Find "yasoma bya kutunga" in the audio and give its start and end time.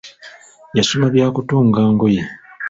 0.77-1.79